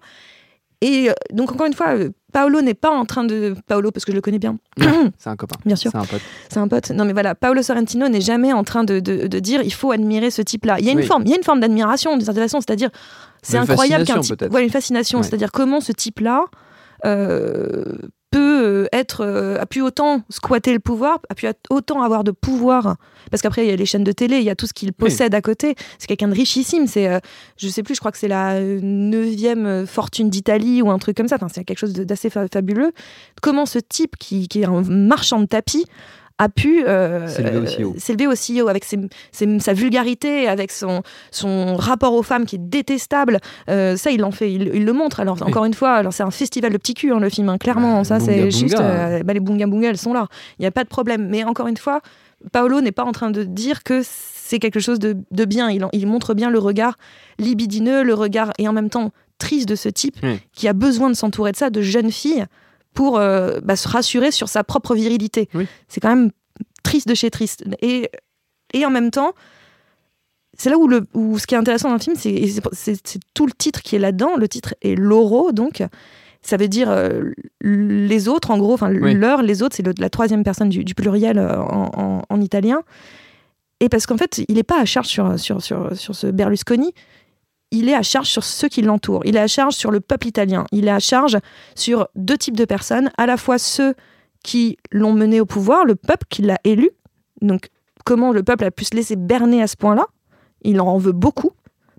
Et 0.83 1.09
donc 1.31 1.51
encore 1.51 1.67
une 1.67 1.73
fois, 1.75 1.93
Paolo 2.33 2.61
n'est 2.61 2.73
pas 2.73 2.89
en 2.89 3.05
train 3.05 3.23
de... 3.23 3.53
Paolo, 3.67 3.91
parce 3.91 4.03
que 4.03 4.11
je 4.11 4.15
le 4.15 4.21
connais 4.21 4.39
bien. 4.39 4.57
C'est 5.19 5.29
un 5.29 5.35
copain. 5.35 5.57
Bien 5.63 5.75
sûr. 5.75 5.91
C'est 5.91 5.97
un 5.99 6.05
pote. 6.05 6.21
C'est 6.49 6.57
un 6.57 6.67
pote. 6.67 6.89
Non, 6.89 7.05
mais 7.05 7.13
voilà, 7.13 7.35
Paolo 7.35 7.61
Sorrentino 7.61 8.09
n'est 8.09 8.19
jamais 8.21 8.51
en 8.51 8.63
train 8.63 8.83
de, 8.83 8.99
de- 8.99 9.27
de 9.27 9.39
dire 9.39 9.61
il 9.61 9.73
faut 9.73 9.91
admirer 9.91 10.31
ce 10.31 10.41
type-là. 10.41 10.77
Il 10.79 10.85
y 10.85 10.89
a 10.89 10.93
une 10.93 10.97
Oui. 10.99 11.05
forme, 11.05 11.21
il 11.25 11.29
y 11.29 11.33
a 11.33 11.37
une 11.37 11.43
forme 11.43 11.59
d'admiration 11.59 12.13
d'une 12.17 12.25
certaine 12.25 12.41
façon, 12.45 12.61
c'est-à-dire 12.61 12.89
c'est 13.43 13.57
incroyable 13.57 14.05
qu'un 14.05 14.21
type, 14.21 14.41
ouais, 14.51 14.63
une 14.63 14.71
fascination, 14.71 15.19
Ouais. 15.19 15.23
c'est-à-dire 15.23 15.51
comment 15.51 15.81
ce 15.81 15.91
type-là 15.91 16.45
euh, 17.05 17.83
euh, 18.61 18.87
être 18.93 19.21
euh, 19.25 19.59
a 19.59 19.65
pu 19.65 19.81
autant 19.81 20.21
squatter 20.29 20.73
le 20.73 20.79
pouvoir, 20.79 21.19
a 21.29 21.35
pu 21.35 21.47
autant 21.69 22.01
avoir 22.01 22.23
de 22.23 22.31
pouvoir 22.31 22.95
parce 23.29 23.41
qu'après 23.41 23.65
il 23.65 23.69
y 23.69 23.73
a 23.73 23.75
les 23.75 23.85
chaînes 23.85 24.03
de 24.03 24.11
télé, 24.11 24.37
il 24.37 24.43
y 24.43 24.49
a 24.49 24.55
tout 24.55 24.67
ce 24.67 24.73
qu'il 24.73 24.93
possède 24.93 25.33
à 25.35 25.41
côté. 25.41 25.75
C'est 25.99 26.07
quelqu'un 26.07 26.27
de 26.27 26.33
richissime. 26.33 26.87
C'est, 26.87 27.07
euh, 27.07 27.19
je 27.57 27.67
sais 27.67 27.83
plus, 27.83 27.95
je 27.95 27.99
crois 27.99 28.11
que 28.11 28.17
c'est 28.17 28.27
la 28.27 28.59
neuvième 28.61 29.85
fortune 29.85 30.29
d'Italie 30.29 30.81
ou 30.81 30.89
un 30.89 30.99
truc 30.99 31.17
comme 31.17 31.27
ça. 31.27 31.35
Enfin, 31.35 31.47
c'est 31.53 31.63
quelque 31.63 31.79
chose 31.79 31.93
d'assez 31.93 32.29
fa- 32.29 32.47
fabuleux. 32.51 32.91
Comment 33.41 33.65
ce 33.65 33.79
type 33.79 34.15
qui, 34.17 34.47
qui 34.47 34.61
est 34.61 34.65
un 34.65 34.81
marchand 34.81 35.39
de 35.39 35.45
tapis 35.45 35.85
a 36.43 36.49
pu 36.49 36.83
euh, 36.87 37.27
S'élever 37.27 37.57
aussi 37.59 37.83
haut. 37.83 37.95
s'élever 37.97 38.27
aussi 38.27 38.61
haut 38.61 38.67
avec 38.67 38.83
ses- 38.83 38.97
ses- 39.31 39.59
sa 39.59 39.73
vulgarité, 39.73 40.47
avec 40.47 40.71
son, 40.71 41.03
son 41.29 41.75
rapport 41.75 42.13
aux 42.13 42.23
femmes 42.23 42.45
qui 42.45 42.55
est 42.55 42.59
détestable. 42.69 43.39
Euh, 43.69 43.95
ça, 43.95 44.09
il 44.11 44.23
en 44.23 44.31
fait, 44.31 44.51
il, 44.51 44.71
il 44.73 44.85
le 44.85 44.93
montre. 44.93 45.19
Alors 45.19 45.37
Oui. 45.41 45.47
encore 45.47 45.65
une 45.65 45.73
fois, 45.75 45.91
alors 45.93 46.13
c'est 46.13 46.23
un 46.23 46.31
festival 46.31 46.71
de 46.73 46.77
petits 46.77 46.95
culs, 46.95 47.11
hein, 47.11 47.19
le 47.19 47.29
film. 47.29 47.47
hein, 47.49 47.57
clairement, 47.59 47.99
Bah, 47.99 48.03
ça 48.03 48.19
c'est 48.19 48.49
juste. 48.49 48.79
euh, 48.79 49.21
bah, 49.23 49.33
les 49.33 49.39
bunga 49.39 49.67
bunga, 49.67 49.89
elles 49.89 49.97
sont 49.97 50.13
là. 50.13 50.27
Il 50.57 50.63
n'y 50.63 50.67
a 50.67 50.71
pas 50.71 50.83
de 50.83 50.89
problème. 50.89 51.27
Mais 51.29 51.43
encore 51.43 51.67
une 51.67 51.77
fois, 51.77 52.01
Paolo 52.51 52.81
n'est 52.81 52.91
pas 52.91 53.03
en 53.05 53.11
train 53.11 53.29
de 53.29 53.43
dire 53.43 53.83
que 53.83 54.01
c'est 54.03 54.57
quelque 54.57 54.79
chose 54.79 54.97
de, 54.99 55.15
de 55.29 55.45
bien. 55.45 55.69
Il, 55.69 55.85
en- 55.85 55.89
il 55.93 56.07
montre 56.07 56.33
bien 56.33 56.49
le 56.49 56.57
regard 56.59 56.95
libidineux, 57.39 58.03
le 58.03 58.13
regard 58.13 58.51
et 58.57 58.67
en 58.67 58.73
même 58.73 58.89
temps 58.89 59.11
triste 59.37 59.67
de 59.67 59.75
ce 59.75 59.89
type 59.89 60.15
Oui. 60.23 60.39
qui 60.53 60.67
a 60.67 60.73
besoin 60.73 61.09
de 61.09 61.15
s'entourer 61.15 61.51
de 61.51 61.57
ça, 61.57 61.69
de 61.69 61.81
jeunes 61.81 62.11
filles, 62.11 62.45
pour 62.93 63.17
euh, 63.17 63.59
bah, 63.63 63.75
se 63.75 63.87
rassurer 63.87 64.31
sur 64.31 64.49
sa 64.49 64.63
propre 64.63 64.95
virilité. 64.95 65.49
Oui. 65.53 65.67
C'est 65.87 65.99
quand 66.01 66.09
même 66.15 66.31
triste 66.83 67.07
de 67.07 67.13
chez 67.15 67.29
triste. 67.31 67.63
Et, 67.81 68.09
et 68.73 68.85
en 68.85 68.89
même 68.89 69.11
temps, 69.11 69.31
c'est 70.57 70.69
là 70.69 70.77
où, 70.77 70.87
le, 70.87 71.07
où 71.13 71.39
ce 71.39 71.47
qui 71.47 71.55
est 71.55 71.57
intéressant 71.57 71.87
dans 71.89 71.95
le 71.95 72.01
film, 72.01 72.15
c'est, 72.17 72.97
tout 73.33 73.45
le 73.45 73.53
titre 73.53 73.81
qui 73.81 73.95
est 73.95 73.99
là-dedans. 73.99 74.35
Le 74.37 74.47
titre 74.47 74.75
est 74.81 74.95
Loro, 74.95 75.51
donc 75.53 75.81
ça 76.41 76.57
veut 76.57 76.67
dire 76.67 76.89
euh, 76.89 77.31
les 77.61 78.27
autres, 78.27 78.51
en 78.51 78.57
gros, 78.57 78.73
enfin 78.73 78.91
Oui. 78.93 79.13
leur, 79.13 79.41
les 79.41 79.63
autres, 79.63 79.75
c'est 79.75 79.85
le- 79.85 79.93
la 79.97 80.09
troisième 80.09 80.43
personne 80.43 80.69
du, 80.69 80.83
du 80.83 80.93
pluriel 80.95 81.37
euh, 81.37 81.57
en, 81.57 81.91
en- 81.95 82.21
en 82.27 82.41
italien. 82.41 82.81
Et 83.79 83.89
parce 83.89 84.05
qu'en 84.05 84.17
fait, 84.17 84.41
il 84.47 84.55
n'est 84.55 84.63
pas 84.63 84.79
à 84.79 84.85
charge 84.85 85.07
sur, 85.07 85.39
sur, 85.39 85.61
sur, 85.61 85.95
sur 85.97 86.13
ce 86.15 86.27
Berlusconi, 86.27 86.93
il 87.71 87.89
est 87.89 87.95
à 87.95 88.03
charge 88.03 88.27
sur 88.27 88.43
ceux 88.43 88.67
qui 88.67 88.81
l'entourent. 88.81 89.21
Il 89.25 89.35
est 89.35 89.39
à 89.39 89.47
charge 89.47 89.73
sur 89.73 89.91
le 89.91 89.99
peuple 89.99 90.27
italien. 90.27 90.65
Il 90.71 90.87
est 90.87 90.91
à 90.91 90.99
charge 90.99 91.37
sur 91.75 92.07
deux 92.15 92.37
types 92.37 92.57
de 92.57 92.65
personnes, 92.65 93.11
à 93.17 93.25
la 93.25 93.37
fois 93.37 93.57
ceux 93.57 93.95
qui 94.43 94.77
l'ont 94.91 95.13
mené 95.13 95.39
au 95.39 95.45
pouvoir, 95.45 95.85
le 95.85 95.95
peuple 95.95 96.25
qui 96.29 96.41
l'a 96.41 96.57
élu. 96.63 96.89
Donc, 97.41 97.69
comment 98.05 98.31
le 98.31 98.43
peuple 98.43 98.65
a 98.65 98.71
pu 98.71 98.85
se 98.85 98.95
laisser 98.95 99.15
berner 99.15 99.61
à 99.61 99.67
ce 99.67 99.77
point-là? 99.77 100.05
Il 100.63 100.81
en 100.81 100.97
veut 100.97 101.11
beaucoup. 101.11 101.51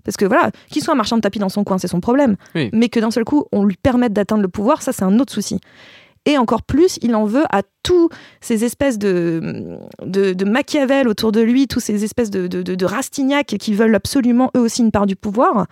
Parce 0.03 0.17
que 0.17 0.25
voilà, 0.25 0.51
qu'il 0.69 0.83
soit 0.83 0.93
un 0.93 0.97
marchand 0.97 1.15
de 1.15 1.21
tapis 1.21 1.39
dans 1.39 1.49
son 1.49 1.63
coin, 1.63 1.77
c'est 1.77 1.87
son 1.87 2.01
problème. 2.01 2.35
Oui. 2.55 2.69
Mais 2.73 2.89
que 2.89 2.99
d'un 2.99 3.11
seul 3.11 3.23
coup, 3.23 3.45
on 3.51 3.63
lui 3.63 3.77
permette 3.77 4.13
d'atteindre 4.13 4.41
le 4.41 4.49
pouvoir, 4.49 4.81
ça, 4.81 4.91
c'est 4.91 5.03
un 5.03 5.17
autre 5.19 5.33
souci. 5.33 5.59
Et 6.25 6.37
encore 6.37 6.63
plus, 6.63 6.97
il 7.01 7.15
en 7.15 7.25
veut 7.25 7.43
à 7.51 7.63
tous 7.83 8.09
ces 8.39 8.63
espèces 8.63 8.97
de, 8.97 9.77
de, 10.05 10.45
Machiavel 10.45 11.07
autour 11.07 11.33
de 11.33 11.41
lui, 11.41 11.67
tous 11.67 11.81
ces 11.81 12.03
espèces 12.05 12.29
de, 12.29 12.47
de, 12.47 12.61
de, 12.61 12.85
Rastignac 12.85 13.47
qui 13.47 13.73
veulent 13.73 13.95
absolument 13.95 14.49
eux 14.55 14.61
aussi 14.61 14.81
une 14.81 14.91
part 14.91 15.05
du 15.05 15.17
pouvoir 15.17 15.67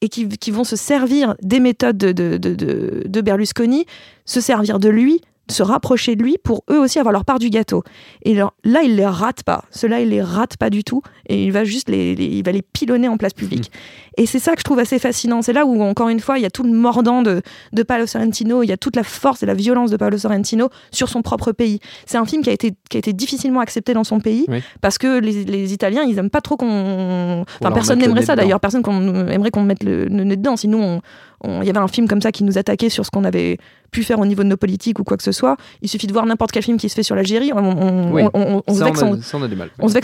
et 0.00 0.08
qui, 0.08 0.28
qui 0.28 0.50
vont 0.50 0.64
se 0.64 0.76
servir 0.76 1.34
des 1.42 1.60
méthodes 1.60 1.98
de, 1.98 2.12
de, 2.12 2.36
de, 2.38 2.54
de- 2.54 3.02
de 3.06 3.20
Berlusconi, 3.20 3.84
se 4.24 4.40
servir 4.40 4.78
de 4.78 4.88
lui, 4.88 5.20
se 5.52 5.62
rapprocher 5.62 6.16
de 6.16 6.22
lui 6.22 6.36
pour 6.42 6.64
eux 6.70 6.78
aussi 6.78 6.98
avoir 6.98 7.12
leur 7.12 7.24
part 7.24 7.38
du 7.38 7.50
gâteau. 7.50 7.84
Et 8.22 8.34
là, 8.34 8.50
il 8.82 8.96
les 8.96 9.06
rate 9.06 9.42
pas. 9.44 9.64
Ceux-là, 9.70 10.00
il 10.00 10.08
les 10.08 10.22
rate 10.22 10.56
pas 10.56 10.70
du 10.70 10.82
tout. 10.84 11.02
Et 11.28 11.44
il 11.44 11.52
va 11.52 11.64
juste 11.64 11.88
les, 11.88 12.14
les- 12.16 12.24
il 12.26 12.44
va 12.44 12.50
les 12.52 12.62
pilonner 12.62 13.08
en 13.08 13.16
place 13.16 13.32
publique. 13.32 13.70
Et 14.18 14.26
c'est 14.26 14.38
ça 14.38 14.52
que 14.54 14.58
je 14.60 14.64
trouve 14.64 14.78
assez 14.78 14.98
fascinant. 14.98 15.40
C'est 15.42 15.52
là 15.52 15.64
où, 15.64 15.80
encore 15.82 16.08
une 16.08 16.20
fois, 16.20 16.38
il 16.38 16.42
y 16.42 16.46
a 16.46 16.50
tout 16.50 16.64
le 16.64 16.72
mordant 16.72 17.22
de, 17.22 17.40
de 17.72 17.82
Paolo 17.82 18.06
Sorrentino, 18.06 18.62
il 18.62 18.68
y 18.68 18.72
a 18.72 18.76
toute 18.76 18.96
la 18.96 19.04
force 19.04 19.42
et 19.42 19.46
la 19.46 19.54
violence 19.54 19.90
de 19.90 19.96
Paolo 19.96 20.18
Sorrentino 20.18 20.68
sur 20.90 21.08
son 21.08 21.22
propre 21.22 21.52
pays. 21.52 21.78
C'est 22.06 22.18
un 22.18 22.26
film 22.26 22.42
qui 22.42 22.50
a 22.50 22.52
été, 22.52 22.72
qui 22.90 22.96
a 22.96 22.98
été 22.98 23.12
difficilement 23.12 23.60
accepté 23.60 23.94
dans 23.94 24.04
son 24.04 24.20
pays 24.20 24.44
Oui. 24.48 24.62
parce 24.80 24.98
que 24.98 25.18
les, 25.20 25.44
les 25.44 25.72
Italiens, 25.72 26.02
ils 26.02 26.18
aiment 26.18 26.30
pas 26.30 26.40
trop 26.40 26.56
qu'on. 26.56 27.44
Enfin, 27.60 27.72
personne 27.72 27.98
n'aimerait 28.00 28.22
ça 28.24 28.36
d'ailleurs. 28.36 28.60
Personne 28.60 28.82
qu'on 28.82 29.26
aimerait 29.28 29.50
qu'on 29.50 29.62
mette 29.62 29.82
le, 29.84 30.04
le 30.06 30.24
nez 30.24 30.36
dedans. 30.36 30.56
Sinon, 30.56 30.80
on- 30.82 30.96
on- 30.96 31.00
il 31.44 31.64
y 31.66 31.70
avait 31.70 31.78
un 31.78 31.88
film 31.88 32.06
comme 32.08 32.20
ça 32.20 32.32
qui 32.32 32.44
nous 32.44 32.58
attaquait 32.58 32.88
sur 32.88 33.04
ce 33.04 33.10
qu'on 33.10 33.24
avait 33.24 33.58
pu 33.90 34.02
faire 34.04 34.18
au 34.20 34.26
niveau 34.26 34.42
de 34.42 34.48
nos 34.48 34.56
politiques 34.56 34.98
ou 34.98 35.04
quoi 35.04 35.16
que 35.16 35.22
ce 35.22 35.32
soit. 35.32 35.56
Il 35.82 35.88
suffit 35.88 36.06
de 36.06 36.12
voir 36.12 36.24
n'importe 36.26 36.52
quel 36.52 36.62
film 36.62 36.76
qui 36.78 36.88
se 36.88 36.94
fait 36.94 37.02
sur 37.02 37.14
l'Algérie. 37.16 37.52
On, 37.52 37.58
on- 37.58 38.12
Oui. 38.12 38.22
on- 38.34 38.40
on- 38.58 38.62
on 38.66 38.74
se 38.74 38.82
vexe 38.84 39.02
on 39.02 39.06
en- 39.06 39.10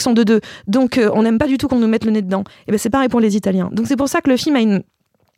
en 0.07 0.12
deux-deux. 0.12 0.40
Donc, 0.66 0.99
euh, 0.99 1.11
on 1.14 1.23
n'aime 1.23 1.38
pas 1.38 1.47
du 1.47 1.59
tout 1.59 1.68
qu'on 1.68 1.78
nous 1.78 1.87
mette 1.88 2.04
le 2.04 2.11
nez 2.11 2.23
dedans. 2.23 2.45
Et 2.66 2.73
ben, 2.73 2.78
c'est 2.78 2.90
pareil 2.90 3.09
pour 3.09 3.21
les 3.21 3.37
Italiens. 3.37 3.68
Donc, 3.73 3.87
c'est 3.87 3.97
pour 3.97 4.09
ça 4.09 4.21
que 4.21 4.30
le 4.30 4.37
film 4.37 4.57
a 4.57 4.61
une, 4.61 4.83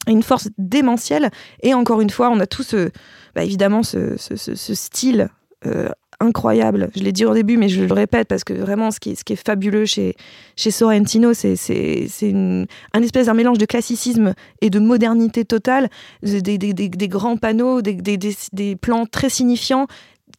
une 0.09 0.23
force 0.23 0.49
démentielle. 0.59 1.31
Et 1.63 1.75
encore 1.75 2.01
une 2.01 2.11
fois, 2.11 2.31
on 2.31 2.41
a 2.41 2.47
tout 2.47 2.63
ce, 2.63 2.91
bah, 3.35 3.45
évidemment, 3.45 3.83
ce, 3.83 4.17
ce- 4.17 4.37
ce- 4.37 4.55
ce 4.55 4.75
style 4.75 5.29
euh, 5.67 5.89
incroyable. 6.21 6.91
Je 6.95 7.03
l'ai 7.03 7.13
dit 7.13 7.25
au 7.25 7.35
début, 7.35 7.57
mais 7.57 7.69
je 7.69 7.83
le 7.83 7.93
répète 7.93 8.29
parce 8.29 8.45
que 8.45 8.53
vraiment, 8.53 8.91
ce 8.91 9.01
qui 9.01 9.11
est, 9.11 9.37
fabuleux 9.37 9.87
chez, 9.87 10.15
chez 10.57 10.71
Sorrentino, 10.71 11.33
c'est, 11.35 11.55
un 12.93 13.03
espèce 13.03 13.27
d'un 13.27 13.35
mélange 13.35 13.59
de 13.59 13.67
classicisme 13.67 14.35
et 14.61 14.71
de 14.71 14.79
modernité 14.79 15.45
totale, 15.45 15.89
des, 16.23 16.41
des- 16.43 16.59
des- 16.59 16.89
des 16.89 17.09
grands 17.09 17.37
panneaux, 17.37 17.81
des 17.83 18.77
plans 18.77 19.07
très 19.07 19.31
signifiants 19.31 19.87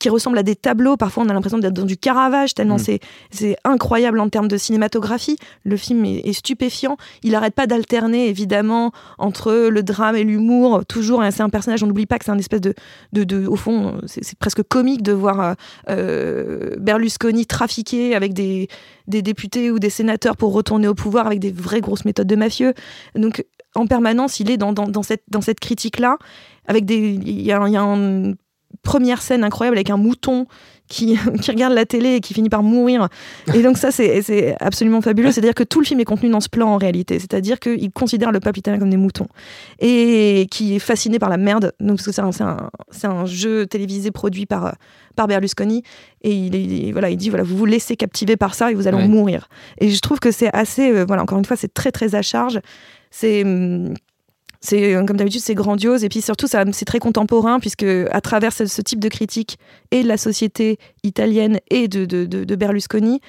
qui 0.01 0.09
ressemblent 0.09 0.37
à 0.39 0.43
des 0.43 0.55
tableaux. 0.55 0.97
Parfois, 0.97 1.23
on 1.23 1.29
a 1.29 1.33
l'impression 1.33 1.59
d'être 1.59 1.73
dans 1.73 1.85
du 1.85 1.95
Caravage, 1.97 2.53
tellement 2.55 2.75
Mm. 2.75 2.85
c'est 2.87 2.99
c'est 3.29 3.55
incroyable 3.63 4.19
en 4.19 4.29
termes 4.29 4.47
de 4.47 4.57
cinématographie. 4.57 5.37
Le 5.63 5.77
film 5.77 6.03
est, 6.05 6.21
est 6.27 6.33
stupéfiant. 6.33 6.97
Il 7.23 7.31
n'arrête 7.33 7.53
pas 7.53 7.67
d'alterner, 7.67 8.27
évidemment, 8.27 8.91
entre 9.19 9.53
le 9.69 9.83
drame 9.83 10.15
et 10.15 10.23
l'humour. 10.23 10.83
Toujours, 10.87 11.23
c'est 11.31 11.43
un 11.43 11.49
personnage, 11.49 11.83
on 11.83 11.87
n'oublie 11.87 12.07
pas 12.07 12.17
que 12.19 12.25
c'est 12.25 12.31
un 12.31 12.37
espèce 12.39 12.61
de, 12.61 12.73
de, 13.13 13.23
de- 13.23 13.45
au 13.45 13.55
fond, 13.55 13.99
c'est 14.07 14.37
presque 14.39 14.63
comique 14.63 15.03
de 15.03 15.11
voir 15.13 15.39
euh, 15.39 15.53
euh, 15.89 16.75
Berlusconi 16.79 17.45
trafiquer 17.45 18.15
avec 18.15 18.33
des, 18.33 18.67
des 19.07 19.21
députés 19.21 19.69
ou 19.71 19.77
des 19.79 19.89
sénateurs 19.91 20.35
pour 20.35 20.51
retourner 20.53 20.87
au 20.87 20.95
pouvoir 20.95 21.27
avec 21.27 21.39
des 21.39 21.51
vraies 21.51 21.81
grosses 21.81 22.05
méthodes 22.05 22.27
de 22.27 22.35
mafieux. 22.35 22.73
Donc, 23.15 23.45
en 23.75 23.85
permanence, 23.87 24.39
il 24.39 24.49
est 24.51 24.57
dans, 24.57 24.73
dans, 24.73 24.87
dans 24.87 25.03
cette, 25.03 25.23
dans 25.29 25.41
cette 25.41 25.59
critique-là. 25.59 26.17
Avec 26.67 26.85
des, 26.85 26.97
il 26.97 27.41
y 27.41 27.45
y 27.45 27.51
a 27.51 27.59
une 27.59 28.35
première 28.83 29.21
scène 29.21 29.43
incroyable 29.43 29.77
avec 29.77 29.89
un 29.89 29.97
mouton 29.97 30.47
qui, 30.87 31.17
qui 31.41 31.51
regarde 31.51 31.73
la 31.73 31.85
télé 31.85 32.15
et 32.15 32.19
qui 32.19 32.33
finit 32.33 32.49
par 32.49 32.63
mourir. 32.63 33.07
Et 33.53 33.61
donc 33.61 33.77
ça, 33.77 33.91
c'est 33.91 34.21
c'est 34.21 34.55
absolument 34.59 35.01
fabuleux. 35.01 35.31
C'est-à-dire 35.31 35.53
que 35.53 35.63
tout 35.63 35.79
le 35.79 35.85
film 35.85 35.99
est 35.99 36.05
contenu 36.05 36.29
dans 36.29 36.39
ce 36.41 36.49
plan 36.49 36.67
en 36.69 36.77
réalité. 36.77 37.17
C'est-à-dire 37.19 37.59
qu'il 37.59 37.91
considère 37.91 38.31
le 38.31 38.39
peuple 38.39 38.59
italien 38.59 38.79
comme 38.79 38.89
des 38.89 38.97
moutons 38.97 39.27
et 39.79 40.47
qui 40.51 40.75
est 40.75 40.79
fasciné 40.79 41.19
par 41.19 41.29
la 41.29 41.37
merde. 41.37 41.73
Donc 41.79 41.97
parce 41.97 42.05
que 42.07 42.11
c'est 42.11 42.21
un, 42.43 42.69
un, 43.03 43.25
jeu 43.25 43.65
télévisé 43.67 44.11
produit 44.11 44.45
par, 44.45 44.75
par 45.15 45.27
Berlusconi 45.27 45.83
et 46.23 46.31
il, 46.31 46.91
voilà, 46.91 47.09
il 47.09 47.17
dit 47.17 47.29
voilà, 47.29 47.43
vous 47.43 47.55
vous 47.55 47.65
laissez 47.65 47.95
captiver 47.95 48.35
par 48.35 48.53
ça 48.55 48.71
et 48.71 48.73
vous 48.73 48.87
allez 48.87 48.97
Ouais. 48.97 49.07
mourir. 49.07 49.47
Et 49.79 49.89
je 49.89 49.99
trouve 50.01 50.19
que 50.19 50.31
c'est 50.31 50.53
assez, 50.53 50.91
euh, 50.91 51.05
voilà, 51.05 51.23
encore 51.23 51.37
une 51.39 51.45
fois, 51.45 51.55
c'est 51.55 51.73
très 51.73 51.91
très 51.91 52.13
à 52.15 52.21
charge. 52.21 52.59
C'est 53.09 53.43
hum, 53.43 53.93
c'est 54.61 54.95
euh, 54.95 55.03
comme 55.05 55.17
d'habitude 55.17 55.41
c'est 55.41 55.55
grandiose. 55.55 56.03
Et 56.03 56.09
puis 56.09 56.21
surtout 56.21 56.47
ça 56.47 56.63
c'est 56.71 56.85
très 56.85 56.99
contemporain 56.99 57.59
puisque 57.59 57.83
à 58.11 58.21
travers 58.21 58.53
ce, 58.53 58.65
ce 58.65 58.81
type 58.81 58.99
de 58.99 59.09
critique 59.09 59.57
et 59.91 60.03
de 60.03 60.07
la 60.07 60.17
société 60.17 60.77
italienne 61.03 61.59
et 61.69 61.87
de, 61.87 62.05
de, 62.05 62.25
de- 62.25 62.43
de 62.43 62.55
Berlusconi 62.55 63.19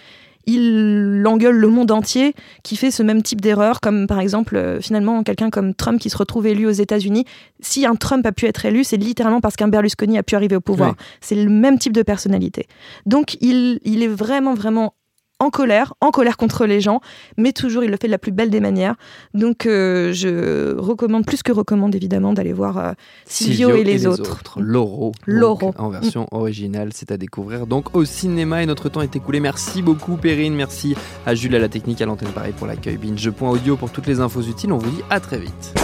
il 0.46 1.22
engueule 1.26 1.56
le 1.56 1.68
monde 1.68 1.92
entier 1.92 2.34
qui 2.64 2.74
fait 2.76 2.90
ce 2.90 3.04
même 3.04 3.22
type 3.22 3.40
d'erreur 3.40 3.80
comme 3.80 4.08
par 4.08 4.18
exemple 4.18 4.56
euh, 4.56 4.80
finalement 4.80 5.22
quelqu'un 5.22 5.50
comme 5.50 5.72
Trump 5.72 6.00
qui 6.00 6.10
se 6.10 6.16
retrouve 6.16 6.46
élu 6.48 6.66
aux 6.66 6.70
États-Unis. 6.72 7.24
Si 7.60 7.86
un 7.86 7.94
Trump 7.94 8.26
a 8.26 8.32
pu 8.32 8.46
être 8.46 8.64
élu 8.66 8.82
c'est 8.82 8.96
littéralement 8.96 9.40
parce 9.40 9.54
qu'un 9.54 9.68
Berlusconi 9.68 10.18
a 10.18 10.24
pu 10.24 10.34
arriver 10.34 10.56
au 10.56 10.60
pouvoir. 10.60 10.96
C'est 11.20 11.36
le 11.36 11.48
même 11.48 11.78
type 11.78 11.92
de 11.92 12.02
personnalité. 12.02 12.66
Donc 13.06 13.36
il, 13.40 13.78
il 13.84 14.02
est 14.02 14.08
vraiment 14.08 14.54
vraiment 14.54 14.94
en 15.42 15.50
colère, 15.50 15.94
en 16.00 16.12
colère 16.12 16.36
contre 16.36 16.66
les 16.66 16.80
gens, 16.80 17.00
mais 17.36 17.52
toujours 17.52 17.82
il 17.82 17.90
le 17.90 17.96
fait 18.00 18.06
de 18.06 18.12
la 18.12 18.18
plus 18.18 18.30
belle 18.30 18.48
des 18.48 18.60
manières. 18.60 18.94
Donc 19.34 19.66
euh, 19.66 20.12
je 20.12 20.76
recommande, 20.78 21.26
plus 21.26 21.42
que 21.42 21.50
recommande 21.50 21.96
évidemment, 21.96 22.32
d'aller 22.32 22.52
voir 22.52 22.78
euh, 22.78 22.92
Silvio, 23.26 23.74
et 23.74 23.82
les, 23.82 24.06
autres. 24.06 24.60
Loro. 24.60 25.06
donc, 25.06 25.14
Loro. 25.26 25.74
En 25.78 25.88
version 25.88 26.28
originale, 26.30 26.90
c'est 26.94 27.10
à 27.10 27.16
découvrir 27.16 27.66
donc 27.66 27.96
au 27.96 28.04
cinéma 28.04 28.62
et 28.62 28.66
notre 28.66 28.88
temps 28.88 29.02
est 29.02 29.16
écoulé. 29.16 29.40
Merci 29.40 29.82
beaucoup 29.82 30.16
Perrine, 30.16 30.54
merci 30.54 30.94
à 31.26 31.34
Jules 31.34 31.56
à 31.56 31.58
la 31.58 31.68
technique, 31.68 32.00
à 32.00 32.06
l'antenne 32.06 32.28
pareil 32.28 32.52
pour 32.56 32.68
l'accueil 32.68 32.96
binge.audio 32.96 33.76
pour 33.76 33.90
toutes 33.90 34.06
les 34.06 34.20
infos 34.20 34.42
utiles. 34.42 34.72
On 34.72 34.78
vous 34.78 34.90
dit 34.90 35.02
à 35.10 35.18
très 35.18 35.38
vite. 35.38 35.74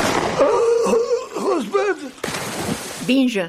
Binge. 3.09 3.41